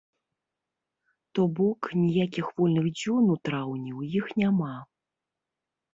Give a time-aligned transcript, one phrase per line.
[1.35, 4.75] То бок, ніякіх вольных дзён у траўні ў іх няма.